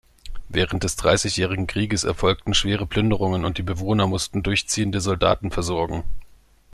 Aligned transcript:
Während 0.49 0.83
des 0.83 0.95
Dreißigjährigen 0.95 1.67
Krieges 1.67 2.05
erfolgten 2.05 2.55
schwere 2.55 2.87
Plünderungen 2.87 3.45
und 3.45 3.59
die 3.59 3.61
Bewohner 3.61 4.07
mussten 4.07 4.41
durchziehende 4.41 4.99
Soldaten 4.99 5.51
versorgen. 5.51 6.03